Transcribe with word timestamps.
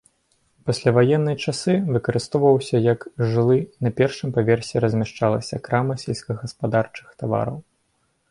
У 0.61 0.63
пасляваенныя 0.67 1.37
часы 1.47 1.73
выкарыстоўваўся 1.97 2.77
як 2.93 3.03
жылы, 3.33 3.59
на 3.87 3.91
першым 3.99 4.33
паверсе 4.37 4.75
размяшчалася 4.85 5.59
крама 5.67 5.93
сельскагаспадарчых 6.05 7.07
тавараў. 7.21 7.57